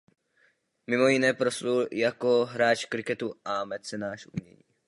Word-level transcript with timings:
Mimo 0.87 1.07
jiné 1.07 1.33
proslul 1.33 1.87
jako 1.91 2.45
hráč 2.45 2.85
kriketu 2.85 3.33
a 3.45 3.65
mecenáš 3.65 4.27
umění. 4.27 4.61